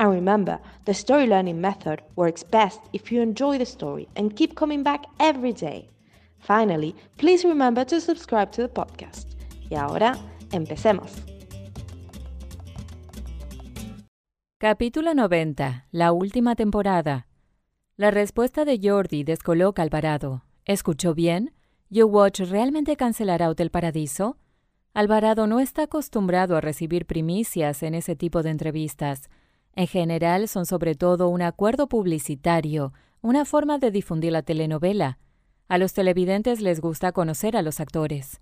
And 0.00 0.10
remember, 0.10 0.58
the 0.86 0.94
story 0.94 1.26
learning 1.26 1.60
method 1.60 2.00
works 2.16 2.42
best 2.42 2.80
if 2.94 3.12
you 3.12 3.20
enjoy 3.20 3.58
the 3.58 3.66
story 3.66 4.08
and 4.16 4.34
keep 4.34 4.54
coming 4.54 4.82
back 4.82 5.04
every 5.18 5.52
day. 5.52 5.90
Finally, 6.38 6.94
please 7.18 7.46
remember 7.46 7.84
to 7.84 8.00
subscribe 8.00 8.50
to 8.52 8.62
the 8.62 8.68
podcast. 8.68 9.34
Y 9.68 9.76
ahora, 9.76 10.16
empecemos. 10.52 11.12
Capítulo 14.56 15.12
90. 15.12 15.86
La 15.90 16.12
última 16.12 16.54
temporada. 16.54 17.26
La 17.98 18.10
respuesta 18.10 18.64
de 18.64 18.80
Jordi 18.82 19.22
descoloca 19.22 19.82
a 19.82 19.84
Alvarado. 19.84 20.44
¿Escuchó 20.64 21.12
bien? 21.14 21.52
¿You 21.90 22.06
Watch 22.06 22.40
realmente 22.40 22.96
cancelará 22.96 23.50
Hotel 23.50 23.70
Paradiso? 23.70 24.38
Alvarado 24.94 25.46
no 25.46 25.60
está 25.60 25.82
acostumbrado 25.82 26.56
a 26.56 26.62
recibir 26.62 27.04
primicias 27.04 27.82
en 27.82 27.94
ese 27.94 28.16
tipo 28.16 28.42
de 28.42 28.48
entrevistas. 28.48 29.28
En 29.74 29.86
general 29.86 30.48
son 30.48 30.66
sobre 30.66 30.94
todo 30.94 31.28
un 31.28 31.42
acuerdo 31.42 31.88
publicitario, 31.88 32.92
una 33.22 33.44
forma 33.44 33.78
de 33.78 33.90
difundir 33.90 34.32
la 34.32 34.42
telenovela. 34.42 35.18
A 35.68 35.78
los 35.78 35.92
televidentes 35.92 36.60
les 36.60 36.80
gusta 36.80 37.12
conocer 37.12 37.56
a 37.56 37.62
los 37.62 37.80
actores. 37.80 38.40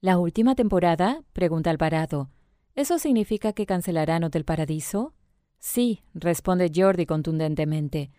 ¿La 0.00 0.18
última 0.18 0.54
temporada? 0.54 1.22
pregunta 1.32 1.70
Alvarado. 1.70 2.30
¿Eso 2.74 2.98
significa 2.98 3.52
que 3.52 3.66
cancelarán 3.66 4.24
Hotel 4.24 4.44
Paradiso? 4.44 5.14
Sí, 5.58 6.02
responde 6.14 6.70
Jordi 6.74 7.06
contundentemente. 7.06 8.10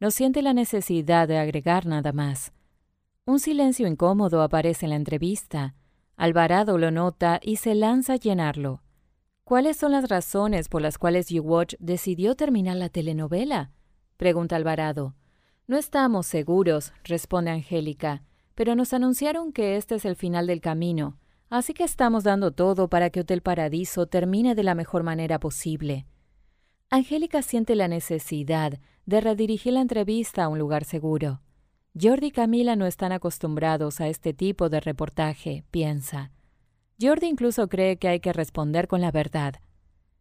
No 0.00 0.10
siente 0.10 0.42
la 0.42 0.54
necesidad 0.54 1.28
de 1.28 1.38
agregar 1.38 1.86
nada 1.86 2.12
más. 2.12 2.52
Un 3.24 3.40
silencio 3.40 3.86
incómodo 3.86 4.42
aparece 4.42 4.86
en 4.86 4.90
la 4.90 4.96
entrevista. 4.96 5.74
Alvarado 6.16 6.78
lo 6.78 6.90
nota 6.90 7.40
y 7.42 7.56
se 7.56 7.74
lanza 7.74 8.14
a 8.14 8.16
llenarlo. 8.16 8.82
¿Cuáles 9.46 9.76
son 9.76 9.92
las 9.92 10.08
razones 10.08 10.68
por 10.68 10.82
las 10.82 10.98
cuales 10.98 11.28
YouWatch 11.28 11.76
decidió 11.78 12.34
terminar 12.34 12.76
la 12.78 12.88
telenovela? 12.88 13.70
pregunta 14.16 14.56
Alvarado. 14.56 15.14
No 15.68 15.76
estamos 15.76 16.26
seguros, 16.26 16.92
responde 17.04 17.52
Angélica, 17.52 18.24
pero 18.56 18.74
nos 18.74 18.92
anunciaron 18.92 19.52
que 19.52 19.76
este 19.76 19.94
es 19.94 20.04
el 20.04 20.16
final 20.16 20.48
del 20.48 20.60
camino, 20.60 21.20
así 21.48 21.74
que 21.74 21.84
estamos 21.84 22.24
dando 22.24 22.50
todo 22.50 22.88
para 22.88 23.10
que 23.10 23.20
Hotel 23.20 23.40
Paradiso 23.40 24.08
termine 24.08 24.56
de 24.56 24.64
la 24.64 24.74
mejor 24.74 25.04
manera 25.04 25.38
posible. 25.38 26.08
Angélica 26.90 27.40
siente 27.40 27.76
la 27.76 27.86
necesidad 27.86 28.80
de 29.04 29.20
redirigir 29.20 29.74
la 29.74 29.80
entrevista 29.80 30.42
a 30.42 30.48
un 30.48 30.58
lugar 30.58 30.82
seguro. 30.82 31.40
Jordi 31.94 32.26
y 32.26 32.30
Camila 32.32 32.74
no 32.74 32.84
están 32.84 33.12
acostumbrados 33.12 34.00
a 34.00 34.08
este 34.08 34.34
tipo 34.34 34.68
de 34.70 34.80
reportaje, 34.80 35.62
piensa. 35.70 36.32
Jordi 37.00 37.26
incluso 37.26 37.68
cree 37.68 37.98
que 37.98 38.08
hay 38.08 38.20
que 38.20 38.32
responder 38.32 38.88
con 38.88 39.02
la 39.02 39.10
verdad. 39.10 39.56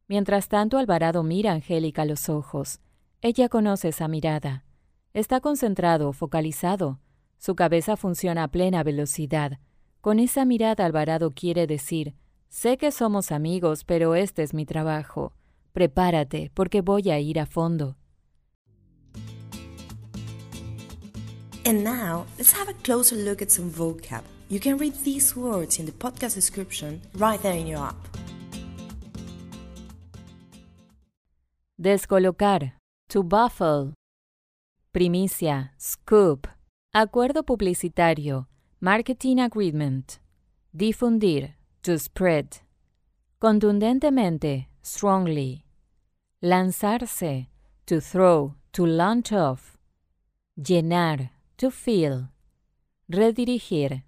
Mientras 0.07 0.49
tanto, 0.49 0.77
Alvarado 0.77 1.23
mira 1.23 1.51
a 1.51 1.55
Angélica 1.55 2.01
a 2.01 2.05
los 2.05 2.27
ojos. 2.27 2.79
Ella 3.21 3.47
conoce 3.47 3.89
esa 3.89 4.07
mirada. 4.07 4.65
Está 5.13 5.39
concentrado, 5.39 6.11
focalizado. 6.11 6.99
Su 7.37 7.55
cabeza 7.55 7.95
funciona 7.95 8.43
a 8.43 8.47
plena 8.49 8.83
velocidad. 8.83 9.59
Con 10.01 10.19
esa 10.19 10.43
mirada 10.43 10.85
Alvarado 10.85 11.31
quiere 11.31 11.65
decir, 11.65 12.13
sé 12.49 12.77
que 12.77 12.91
somos 12.91 13.31
amigos, 13.31 13.85
pero 13.85 14.13
este 14.13 14.43
es 14.43 14.53
mi 14.53 14.65
trabajo. 14.65 15.33
Prepárate, 15.71 16.51
porque 16.53 16.81
voy 16.81 17.09
a 17.09 17.19
ir 17.19 17.39
a 17.39 17.45
fondo. 17.45 17.95
And 21.65 21.83
now, 21.83 22.25
let's 22.37 22.53
have 22.53 22.69
a 22.69 22.75
closer 22.83 23.17
look 23.17 23.41
at 23.41 23.49
some 23.49 23.71
vocab. 23.71 24.23
You 24.47 24.59
can 24.59 24.77
read 24.77 24.93
these 25.03 25.35
words 25.35 25.79
in 25.79 25.87
the 25.87 25.91
podcast 25.91 26.35
description 26.35 27.01
right 27.15 27.41
there 27.41 27.55
in 27.55 27.65
your 27.65 27.79
app. 27.79 27.97
Descolocar. 31.81 32.73
To 33.09 33.23
buffle. 33.23 33.93
Primicia. 34.93 35.71
Scoop. 35.77 36.47
Acuerdo 36.93 37.43
publicitario. 37.43 38.47
Marketing 38.79 39.39
agreement. 39.39 40.19
Difundir. 40.71 41.55
To 41.81 41.97
spread. 41.97 42.61
Contundentemente. 43.41 44.67
Strongly. 44.83 45.65
Lanzarse. 46.43 47.47
To 47.87 47.99
throw. 47.99 48.53
To 48.73 48.85
launch 48.85 49.33
off. 49.33 49.77
Llenar. 50.55 51.31
To 51.57 51.71
fill. 51.71 52.29
Redirigir. 53.09 54.03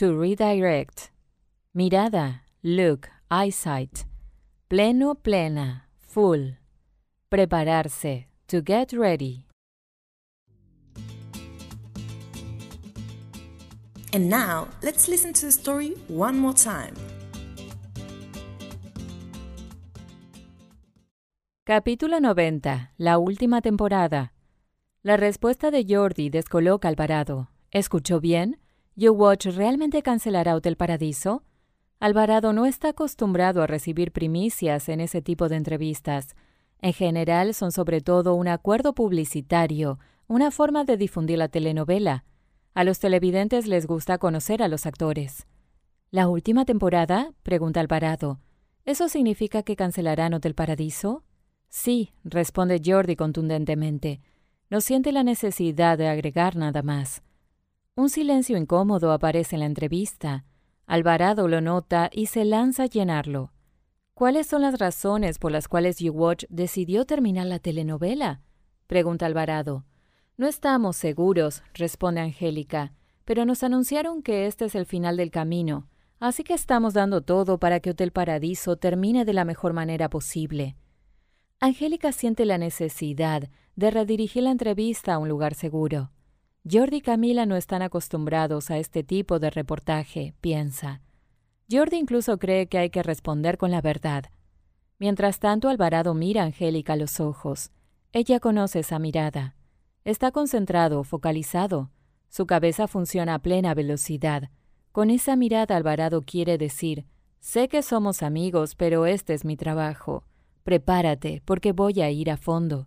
To 0.00 0.18
redirect. 0.18 1.10
Mirada, 1.74 2.40
look, 2.62 3.10
eyesight. 3.30 4.06
Pleno, 4.66 5.14
plena, 5.14 5.88
full. 5.98 6.56
Prepararse, 7.28 8.24
to 8.48 8.62
get 8.62 8.94
ready. 8.94 9.46
And 14.14 14.30
now, 14.30 14.68
let's 14.82 15.06
listen 15.06 15.34
to 15.34 15.44
the 15.44 15.52
story 15.52 15.94
one 16.08 16.38
more 16.38 16.54
time. 16.54 16.94
Capítulo 21.66 22.20
90. 22.20 22.94
La 22.96 23.18
última 23.18 23.60
temporada. 23.60 24.32
La 25.02 25.18
respuesta 25.18 25.70
de 25.70 25.84
Jordi 25.86 26.30
descoloca 26.30 26.88
al 26.88 26.96
parado. 26.96 27.50
¿Escuchó 27.70 28.18
bien? 28.18 28.56
¿YouWatch 29.00 29.46
realmente 29.56 30.02
cancelará 30.02 30.54
Hotel 30.54 30.76
Paradiso? 30.76 31.42
Alvarado 32.00 32.52
no 32.52 32.66
está 32.66 32.90
acostumbrado 32.90 33.62
a 33.62 33.66
recibir 33.66 34.12
primicias 34.12 34.90
en 34.90 35.00
ese 35.00 35.22
tipo 35.22 35.48
de 35.48 35.56
entrevistas. 35.56 36.36
En 36.82 36.92
general 36.92 37.54
son 37.54 37.72
sobre 37.72 38.02
todo 38.02 38.34
un 38.34 38.46
acuerdo 38.46 38.94
publicitario, 38.94 39.98
una 40.26 40.50
forma 40.50 40.84
de 40.84 40.98
difundir 40.98 41.38
la 41.38 41.48
telenovela. 41.48 42.26
A 42.74 42.84
los 42.84 42.98
televidentes 42.98 43.66
les 43.66 43.86
gusta 43.86 44.18
conocer 44.18 44.62
a 44.62 44.68
los 44.68 44.84
actores. 44.84 45.46
¿La 46.10 46.28
última 46.28 46.66
temporada? 46.66 47.32
pregunta 47.42 47.80
Alvarado. 47.80 48.38
¿Eso 48.84 49.08
significa 49.08 49.62
que 49.62 49.76
cancelarán 49.76 50.34
Hotel 50.34 50.54
Paradiso? 50.54 51.24
Sí, 51.70 52.12
responde 52.22 52.82
Jordi 52.84 53.16
contundentemente. 53.16 54.20
No 54.68 54.82
siente 54.82 55.10
la 55.10 55.22
necesidad 55.22 55.96
de 55.96 56.08
agregar 56.08 56.54
nada 56.54 56.82
más. 56.82 57.22
Un 57.96 58.08
silencio 58.08 58.56
incómodo 58.56 59.12
aparece 59.12 59.56
en 59.56 59.60
la 59.60 59.66
entrevista. 59.66 60.44
Alvarado 60.86 61.48
lo 61.48 61.60
nota 61.60 62.08
y 62.12 62.26
se 62.26 62.44
lanza 62.44 62.84
a 62.84 62.86
llenarlo. 62.86 63.52
¿Cuáles 64.14 64.46
son 64.46 64.62
las 64.62 64.78
razones 64.78 65.38
por 65.38 65.50
las 65.50 65.66
cuales 65.66 65.98
YouWatch 65.98 66.44
decidió 66.48 67.04
terminar 67.04 67.46
la 67.46 67.58
telenovela? 67.58 68.42
pregunta 68.86 69.26
Alvarado. 69.26 69.84
No 70.36 70.46
estamos 70.46 70.96
seguros, 70.96 71.62
responde 71.74 72.20
Angélica, 72.20 72.92
pero 73.24 73.44
nos 73.44 73.62
anunciaron 73.62 74.22
que 74.22 74.46
este 74.46 74.66
es 74.66 74.74
el 74.74 74.86
final 74.86 75.16
del 75.16 75.30
camino, 75.30 75.88
así 76.18 76.44
que 76.44 76.54
estamos 76.54 76.94
dando 76.94 77.22
todo 77.22 77.58
para 77.58 77.80
que 77.80 77.90
Hotel 77.90 78.12
Paradiso 78.12 78.76
termine 78.76 79.24
de 79.24 79.32
la 79.32 79.44
mejor 79.44 79.72
manera 79.72 80.08
posible. 80.08 80.76
Angélica 81.60 82.12
siente 82.12 82.46
la 82.46 82.56
necesidad 82.56 83.50
de 83.76 83.90
redirigir 83.90 84.44
la 84.44 84.50
entrevista 84.50 85.14
a 85.14 85.18
un 85.18 85.28
lugar 85.28 85.54
seguro. 85.54 86.10
Jordi 86.68 86.98
y 86.98 87.00
Camila 87.00 87.46
no 87.46 87.56
están 87.56 87.80
acostumbrados 87.80 88.70
a 88.70 88.76
este 88.76 89.02
tipo 89.02 89.38
de 89.38 89.48
reportaje, 89.48 90.34
piensa. 90.42 91.00
Jordi 91.70 91.96
incluso 91.96 92.38
cree 92.38 92.66
que 92.66 92.76
hay 92.76 92.90
que 92.90 93.02
responder 93.02 93.56
con 93.56 93.70
la 93.70 93.80
verdad. 93.80 94.24
Mientras 94.98 95.38
tanto, 95.38 95.70
Alvarado 95.70 96.12
mira 96.12 96.42
a 96.42 96.46
Angélica 96.46 96.92
a 96.92 96.96
los 96.96 97.18
ojos. 97.18 97.70
Ella 98.12 98.40
conoce 98.40 98.80
esa 98.80 98.98
mirada. 98.98 99.56
Está 100.04 100.32
concentrado, 100.32 101.02
focalizado. 101.02 101.90
Su 102.28 102.46
cabeza 102.46 102.88
funciona 102.88 103.34
a 103.34 103.38
plena 103.38 103.72
velocidad. 103.72 104.50
Con 104.92 105.08
esa 105.08 105.36
mirada 105.36 105.76
Alvarado 105.76 106.20
quiere 106.20 106.58
decir, 106.58 107.06
sé 107.38 107.68
que 107.68 107.80
somos 107.80 108.22
amigos, 108.22 108.74
pero 108.74 109.06
este 109.06 109.32
es 109.32 109.46
mi 109.46 109.56
trabajo. 109.56 110.24
Prepárate, 110.64 111.40
porque 111.46 111.72
voy 111.72 112.02
a 112.02 112.10
ir 112.10 112.30
a 112.30 112.36
fondo. 112.36 112.86